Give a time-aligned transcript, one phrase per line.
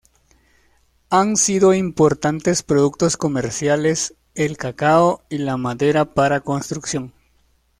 [1.11, 7.13] Han sido importantes productos comerciales el cacao y la madera para construcción.